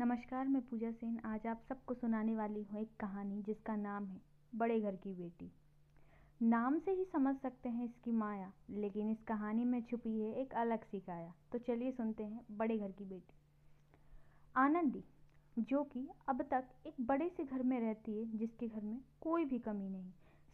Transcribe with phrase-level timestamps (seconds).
[0.00, 4.20] नमस्कार, मैं पूजा सेन। आज आप सबको सुनाने वाली हूँ एक कहानी जिसका नाम है
[4.54, 5.50] बड़े घर की बेटी।
[6.42, 10.54] नाम से ही समझ सकते हैं इसकी माया, लेकिन इस कहानी में छुपी है एक
[10.54, 13.34] अलग सी काया। तो चलिए सुनते हैं बड़े घर की बेटी।
[14.56, 15.04] आनंदी,
[15.58, 19.44] जो कि अब तक एक बड़े से घर में रहती है, जिसके घर में कोई
[19.44, 20.10] भी कमी नहीं।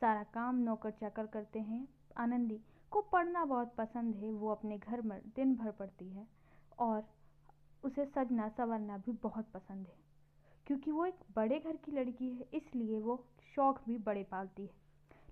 [0.00, 2.60] सारा काम नौकर चाकर करते हैं। आनंदी
[2.90, 6.26] को पढ़ना बहुत पसंद है। वो अपने घर में दिन भर पढ़ती है
[6.78, 7.04] और
[7.84, 9.96] उसे सजना संवरना भी बहुत पसंद है।
[10.66, 13.24] क्योंकि वो एक बड़े घर की लड़की है, इसलिए वो
[13.56, 14.70] शौक भी बड़े पालती है।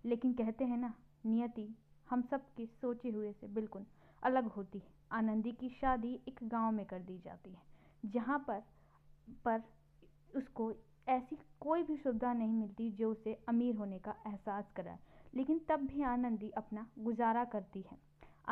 [0.04, 0.94] लेकिन कहते हैं ना,
[1.26, 1.76] नियति
[2.10, 3.86] हम सब के सोचे हुए से बिल्कुल
[4.22, 7.62] अलग होती है। आनंदी की शादी एक गाँव में कर दी जाती है,
[8.04, 8.62] जहाँ पर
[9.44, 9.62] पर
[10.36, 10.72] उसको
[11.08, 14.98] ऐसी कोई भी सुविधा नहीं मिलती जो उसे अमीर होने का एहसास कराए।
[15.34, 17.98] लेकिन तब भी आनंदी अपना गुजारा करती है।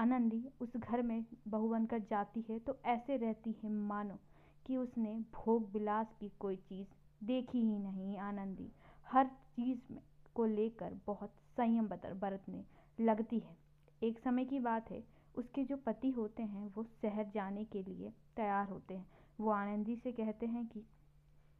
[0.01, 4.19] आनंदी उस घर में बहू बनकर जाती है तो ऐसे रहती है मानो
[4.67, 8.71] कि उसने भोग विलास की कोई चीज़ देखी ही नहीं आनंदी।
[9.07, 10.03] हर चीज़ में
[10.35, 12.65] को लेकर बहुत संयम बरतने
[13.01, 13.57] लगती है।
[14.03, 18.13] एक समय की बात है, उसके जो पति होते हैं, वो शहर जाने के लिए
[18.37, 19.07] तैयार होते हैं।
[19.41, 20.85] वो आनंदी से कहते हैं कि,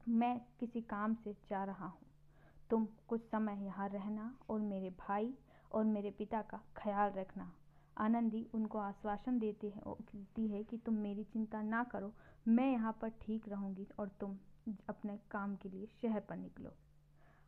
[0.09, 2.07] मैं किसी काम से जा रहा हूँ।
[2.71, 5.35] तुम कुछ समय यहाँ रहना और मेरे भाई
[5.73, 7.53] और मेरे पिता का ख्याल रखना।
[8.01, 12.13] आनंदी उनको आश्वासन देती है कहती है कि तुम मेरी चिंता ना करो,
[12.49, 14.37] मैं यहाँ पर ठीक रहूँगी और तुम
[14.89, 16.73] अपने काम के लिए शहर पर निकलो।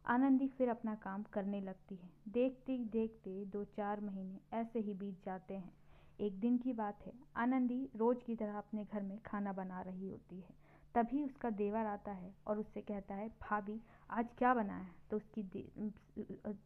[0.04, 5.24] आनंदी फिर अपना काम करने लगती है। देखते देखते दो चार महीने ऐसे ही बीत
[5.26, 5.72] जाते हैं।
[6.20, 10.08] एक दिन की बात है, आनंदी रोज की तरह अपने घर में खाना बना रही
[10.08, 10.60] होती है।
[10.94, 14.78] तभी उसका देवर आता है और उससे कहता है, भाभी, आज क्या बनाया?
[14.78, 15.42] है तो उसकी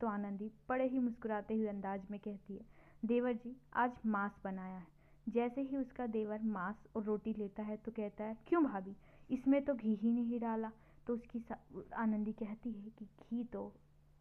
[0.00, 4.76] तो आनंदी बड़े ही मुस्कुराते हुए अंदाज में कहती है देवर जी, आज मांस बनाया
[4.76, 4.86] है।
[5.26, 8.94] जैसे ही उसका देवर मांस और रोटी लेता है तो कहता है, क्यों भाभी?
[9.30, 10.70] इसमें तो घी ही नहीं डाला।
[11.06, 11.42] तो उसकी
[11.96, 13.62] आनंदी कहती है कि घी तो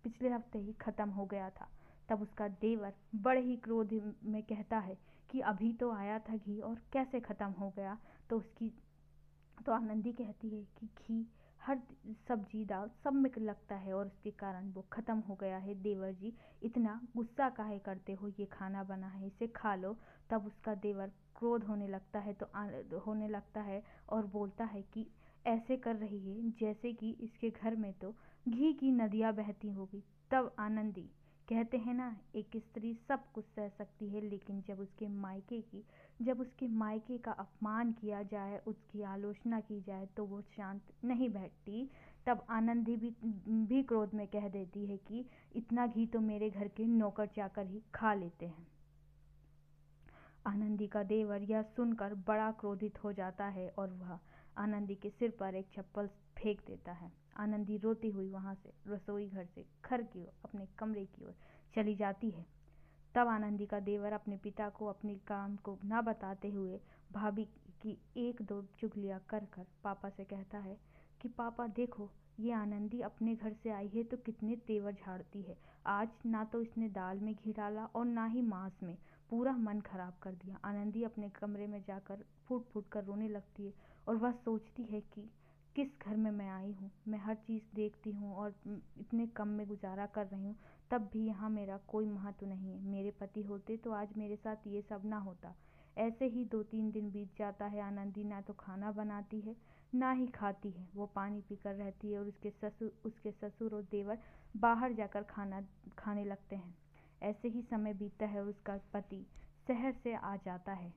[0.04, 1.68] पिछले हफ़्ते ही ख़त्म हो गया था।
[2.10, 3.94] तब उसका देवर बड़े ही क्रोध
[4.26, 4.98] में कहता है
[5.30, 7.98] कि अभी तो आया था घी और कैसे ख़त्म हो गया?
[8.30, 8.72] तो उसकी
[9.66, 11.26] तो आनंदी कहती है कि घी
[11.66, 11.80] हर
[12.28, 16.12] सब्ज़ी दाल सब में लगता है और उसके कारण वो ख़त्म हो गया है। देवर
[16.14, 16.34] जी,
[16.64, 18.28] इतना गुस्सा काहे करते हो?
[18.30, 19.96] ये खाना बना है, इसे खा लो।
[20.30, 25.08] तब उसका देवर क्रोध होने लगता है तो होने लगता है और बोलता है कि
[25.46, 28.14] ऐसे कर रही है, जैसे कि इसके घर में तो
[28.46, 31.10] घी की नदियाँ बहती होगी। तब आनंदी
[31.48, 35.84] कहते हैं ना, एक स्त्री सब कुछ सह सकती है, लेकिन जब उसके मायके की
[36.22, 41.30] जब उसके मायके का अपमान किया जाए, उसकी आलोचना की जाए तो वो शांत नहीं
[41.30, 41.90] बैठती।
[42.26, 43.16] तब आनंदी भी
[43.66, 47.66] भी क्रोध में कह देती है कि, इतना घी तो मेरे घर के नौकर चाकर
[47.66, 48.68] ही खा लेते हैं।
[50.48, 54.20] आनंदी का देवर यह सुनकर बड़ा क्रोधित हो जाता है और वह
[54.58, 59.30] आनंदी के सिर पर एक चप्पल फेंक देता है। आनंदी रोती हुई वहाँ से, रसोई
[59.30, 61.36] घर से, घर की ओर, अपने कमरे की ओर
[61.76, 62.55] चली जाती है।
[63.16, 66.80] तब आनंदी का देवर अपने पिता को अपने काम को ना बताते हुए
[67.14, 67.44] भाभी
[67.82, 70.78] की एक दो चुगलियाँ कर कर पापा से कहता है
[71.22, 72.10] कि, पापा, देखो,
[72.40, 76.62] ये आनंदी अपने घर से आई है तो कितने तेवर झाड़ती है। आज ना तो
[76.62, 78.98] इसने दाल में घी डाला और ना ही मांस में।
[79.30, 83.66] पूरा मन खराब कर दिया। आनंदी अपने कमरे में जाकर फूट फूट कर रोने लगती
[83.66, 83.74] है
[84.08, 85.30] और वह सोचती है कि,
[85.76, 86.92] किस घर में मैं आई हूँ?
[87.08, 88.54] मैं हर चीज़ देखती हूँ और
[89.00, 90.56] इतने कम में गुजारा कर रही हूँ।
[90.92, 94.68] तब भी यहाँ मेरा कोई महत्व नहीं है। मेरे पति होते तो आज मेरे साथ
[94.68, 95.54] ये सब ना होता।
[95.98, 99.56] ऐसे ही दो तीन दिन बीत जाता है, आनंदी ना तो खाना बनाती है,
[99.94, 103.82] ना ही खाती है। वो पानी पीकर रहती है और उसके ससुर उसके ससुर और
[103.92, 104.18] देवर
[104.58, 105.62] बाहर जाकर खाना,
[105.98, 106.76] खाने लगते हैं।
[107.24, 109.26] ऐसे ही समय बीतता है उसका पति
[109.68, 110.94] शहर से आ जाता है।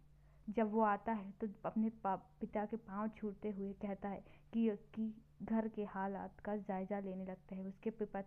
[0.48, 4.22] जब वो आता है तो अपने पिता के पाँव छूते हुए कहता है
[4.52, 8.20] कि कि घर के हालात का जायज़ा लेने लगता है। उसके पिता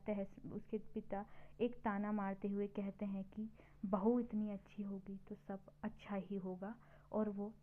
[0.54, 1.26] उसके पिता
[1.62, 3.50] एक ताना मारते हुए कहते हैं कि,
[3.86, 6.76] बहू इतनी अच्छी होगी तो सब अच्छा ही होगा।
[7.12, 7.54] और वो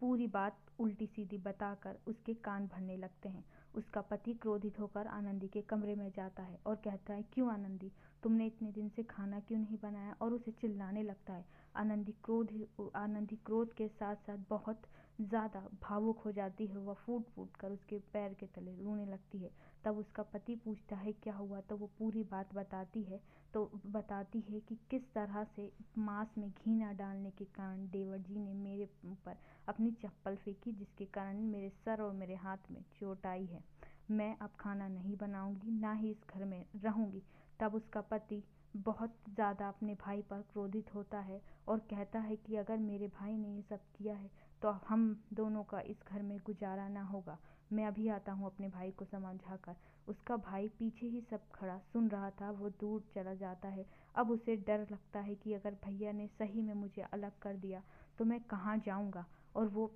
[0.00, 5.48] पूरी बात उल्टी सीधी बताकर उसके कान भरने लगते हैं। उसका पति क्रोधित होकर आनंदी
[5.48, 7.90] के कमरे में जाता है और कहता है, क्यों आनंदी?
[8.22, 10.16] तुमने इतने दिन से खाना क्यों नहीं बनाया?
[10.22, 11.44] और उसे चिल्लाने लगता है।
[11.76, 12.52] आनंदी क्रोध
[12.96, 14.82] आनंदी क्रोध के साथ साथ बहुत
[15.20, 19.38] ज़्यादा भावुक हो जाती है, वह फूट फूट कर उसके पैर के तले रोने लगती
[19.38, 19.50] है।
[19.84, 21.60] तब उसका पति पूछता है, क्या हुआ?
[21.60, 23.20] तो वो पूरी बात बताती है
[23.54, 28.18] तो बताती है कि किस तरह से मांस में घी ना डालने के कारण देवर
[28.18, 29.36] जी ने मेरे ऊपर
[29.68, 33.62] अपनी चप्पल फेंकी, जिसके कारण मेरे सर और मेरे हाथ में चोट आई है।
[34.10, 37.22] मैं अब खाना नहीं बनाऊँगी, ना ही इस घर में रहूँगी।
[37.60, 38.42] तब उसका पति
[38.76, 43.36] बहुत ज़्यादा अपने भाई पर क्रोधित होता है और कहता है कि अगर मेरे भाई
[43.36, 44.30] ने ये सब किया है
[44.62, 47.38] तो हम दोनों का इस घर में गुजारा ना होगा।
[47.72, 49.76] मैं अभी आता हूँ अपने भाई को समझा कर
[50.08, 53.84] उसका भाई पीछे ही सब खड़ा सुन रहा था, वो दूर चला जाता है।
[54.14, 57.82] अब उसे डर लगता है कि अगर भैया ने सही में मुझे अलग कर दिया
[58.18, 59.24] तो मैं कहाँ जाऊँगा?
[59.56, 59.86] और वो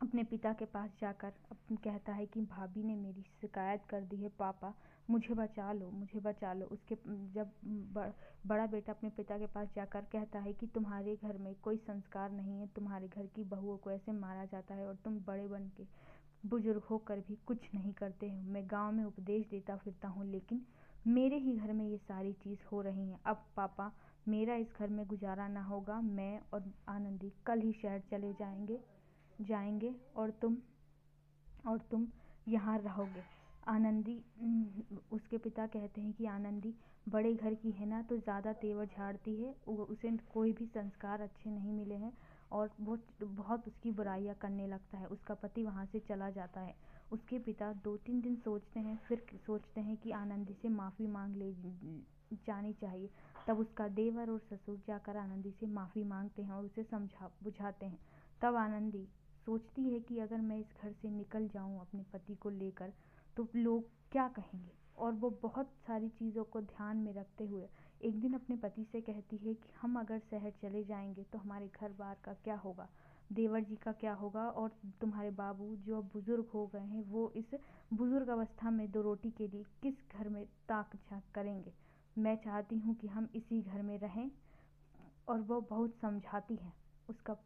[0.00, 1.32] अपने पिता के पास जाकर
[1.74, 4.74] कहता है कि भाभी ने मेरी शिकायत कर दी है, पापा।
[5.08, 6.96] मुझे बचा लो, मुझे बचा लो। उसके
[7.34, 7.50] जब
[8.46, 12.30] बड़ा बेटा अपने पिता के पास जाकर कहता है कि तुम्हारे घर में कोई संस्कार
[12.30, 15.68] नहीं है, तुम्हारे घर की बहुओं को ऐसे मारा जाता है और तुम बड़े बन
[15.76, 15.86] के
[16.44, 20.64] बुज़ुर्ग होकर भी कुछ नहीं करते हो। मैं गाँव में उपदेश देता फिरता हूँ, लेकिन
[21.06, 23.90] मेरे ही घर में ये सारी चीज़ हो रही है। अब पापा,
[24.28, 28.80] मेरा इस घर में गुजारा ना होगा। मैं और आनंदी कल ही शहर चले जाएँगे
[29.40, 30.56] जाएँगे और तुम
[31.66, 32.06] और तुम
[32.48, 33.22] यहाँ रहोगे।
[33.68, 34.16] आनंदी
[35.12, 36.74] उसके पिता कहते हैं कि आनंदी
[37.08, 41.50] बड़े घर की है ना तो ज़्यादा तेवर झाड़ती है उसे कोई भी संस्कार अच्छे
[41.50, 42.12] नहीं मिले हैं
[42.52, 46.74] और वो बहुत उसकी बुराइयाँ करने लगता है, उसका पति वहाँ से चला जाता है।
[47.12, 51.36] उसके पिता दो तीन दिन सोचते हैं, फिर सोचते हैं कि आनंदी से माफ़ी मांग
[51.36, 51.52] ले,
[52.46, 53.10] जानी चाहिए।
[53.46, 57.86] तब उसका देवर और ससुर जाकर आनंदी से माफ़ी मांगते हैं और उसे समझा, बुझाते
[57.86, 57.98] हैं।
[58.42, 59.06] तब आनंदी
[59.46, 62.92] सोचती है कि अगर मैं इस घर से निकल जाऊँ अपने पति को लेकर
[63.36, 64.72] तो लोग क्या कहेंगे?
[64.98, 67.68] और वो बहुत सारी चीज़ों को ध्यान में रखते हुए
[68.02, 71.68] एक दिन अपने पति से कहती है कि हम अगर शहर चले जाएँगे तो हमारे
[71.68, 72.88] घर बार का क्या होगा?
[73.32, 74.48] देवर जी का क्या होगा?
[74.50, 74.70] और
[75.00, 77.54] तुम्हारे बाबू जो अब बुज़ुर्ग हो गए हैं, वो इस
[77.92, 81.72] बुज़ुर्ग अवस्था में दो रोटी के लिए किस घर में ताक झाँक करेंगे?
[82.18, 84.30] मैं चाहती हूँ कि हम इसी घर में रहें।
[85.28, 86.72] और वो बहुत समझाती है।
[87.08, 87.36] उसका,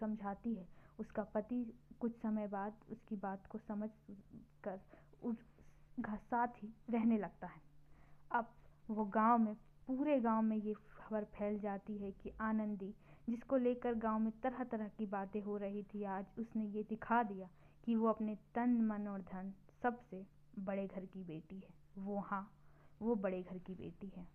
[0.00, 3.90] समझाती है। उसका पति कुछ समय बाद उसकी बात को समझ
[4.64, 4.76] कर
[6.34, 7.60] साथ ही रहने लगता है।
[8.32, 8.54] अब
[8.90, 9.54] वो गाँव में,
[9.86, 12.94] पूरे गाँव में ये खबर फैल जाती है कि आनंदी,
[13.30, 17.22] जिसको लेकर गाँव में तरह तरह की बातें हो रही थी, आज उसने ये दिखा
[17.22, 17.48] दिया
[17.84, 19.52] कि वो अपने तन, मन और धन
[19.82, 20.26] सबसे
[20.58, 22.50] बड़े घर की बेटी है। वो हाँ
[23.02, 24.26] वो बड़े घर की बेटी है।